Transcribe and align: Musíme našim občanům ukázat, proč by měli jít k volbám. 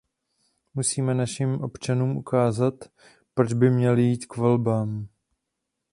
Musíme 0.73 1.13
našim 1.13 1.61
občanům 1.63 2.17
ukázat, 2.17 2.73
proč 3.33 3.53
by 3.53 3.69
měli 3.69 4.01
jít 4.01 4.25
k 4.25 4.35
volbám. 4.35 5.07